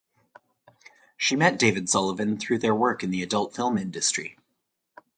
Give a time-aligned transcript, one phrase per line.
[1.15, 4.35] She met David Sullivan through their work in the adult film industry.